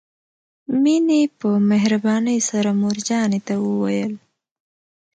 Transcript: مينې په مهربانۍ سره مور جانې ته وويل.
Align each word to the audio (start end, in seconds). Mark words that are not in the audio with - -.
مينې 0.81 1.21
په 1.39 1.49
مهربانۍ 1.69 2.39
سره 2.49 2.69
مور 2.81 2.97
جانې 3.07 3.39
ته 3.47 3.55
وويل. 3.65 4.13